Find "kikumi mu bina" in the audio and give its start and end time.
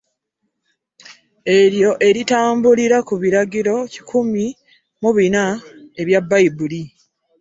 3.93-5.43